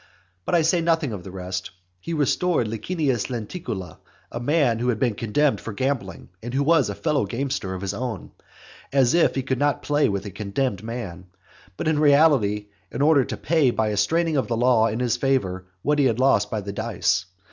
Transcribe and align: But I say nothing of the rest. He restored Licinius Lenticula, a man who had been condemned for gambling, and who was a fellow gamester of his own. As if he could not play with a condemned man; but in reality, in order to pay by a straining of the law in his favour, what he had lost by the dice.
But 0.45 0.55
I 0.55 0.63
say 0.63 0.81
nothing 0.81 1.13
of 1.13 1.23
the 1.23 1.29
rest. 1.29 1.69
He 1.99 2.15
restored 2.15 2.67
Licinius 2.67 3.27
Lenticula, 3.29 3.99
a 4.31 4.39
man 4.39 4.79
who 4.79 4.87
had 4.89 4.97
been 4.97 5.13
condemned 5.13 5.61
for 5.61 5.73
gambling, 5.73 6.29
and 6.41 6.55
who 6.55 6.63
was 6.63 6.89
a 6.89 6.95
fellow 6.95 7.27
gamester 7.27 7.75
of 7.75 7.83
his 7.83 7.93
own. 7.93 8.31
As 8.91 9.13
if 9.13 9.35
he 9.35 9.43
could 9.43 9.59
not 9.59 9.83
play 9.83 10.09
with 10.09 10.25
a 10.25 10.31
condemned 10.31 10.81
man; 10.81 11.27
but 11.77 11.87
in 11.87 11.99
reality, 11.99 12.65
in 12.91 13.03
order 13.03 13.23
to 13.25 13.37
pay 13.37 13.69
by 13.69 13.89
a 13.89 13.95
straining 13.95 14.37
of 14.37 14.47
the 14.47 14.57
law 14.57 14.87
in 14.87 14.99
his 14.99 15.17
favour, 15.17 15.67
what 15.83 15.99
he 15.99 16.05
had 16.05 16.17
lost 16.17 16.49
by 16.49 16.61
the 16.61 16.73
dice. 16.73 17.27